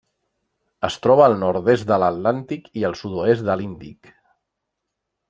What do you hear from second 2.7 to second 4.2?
i el sud-oest de l'Índic.